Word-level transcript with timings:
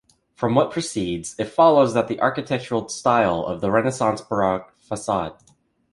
From 0.33 0.55
what 0.55 0.71
proceeds, 0.71 1.35
it 1.37 1.45
follows 1.49 1.93
that 1.93 2.07
the 2.07 2.19
architectural 2.19 2.89
style 2.89 3.45
of 3.45 3.61
the 3.61 3.69
renaissance 3.69 4.19
baroque 4.19 4.73
facade. 4.79 5.35